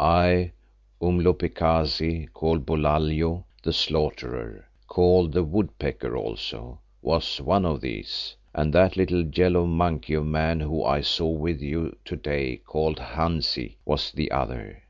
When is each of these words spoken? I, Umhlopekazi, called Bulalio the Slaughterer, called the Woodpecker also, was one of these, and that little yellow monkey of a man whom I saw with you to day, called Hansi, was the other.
I, 0.00 0.52
Umhlopekazi, 1.02 2.32
called 2.32 2.64
Bulalio 2.64 3.44
the 3.62 3.74
Slaughterer, 3.74 4.64
called 4.86 5.32
the 5.32 5.42
Woodpecker 5.42 6.16
also, 6.16 6.80
was 7.02 7.42
one 7.42 7.66
of 7.66 7.82
these, 7.82 8.34
and 8.54 8.72
that 8.72 8.96
little 8.96 9.26
yellow 9.26 9.66
monkey 9.66 10.14
of 10.14 10.22
a 10.22 10.24
man 10.24 10.60
whom 10.60 10.86
I 10.86 11.02
saw 11.02 11.28
with 11.28 11.60
you 11.60 11.94
to 12.06 12.16
day, 12.16 12.56
called 12.64 13.00
Hansi, 13.00 13.76
was 13.84 14.10
the 14.12 14.30
other. 14.30 14.80